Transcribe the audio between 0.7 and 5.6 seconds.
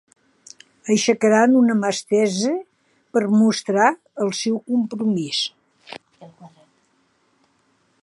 Aixecaran una mà estesa per mostrar el seu compromís.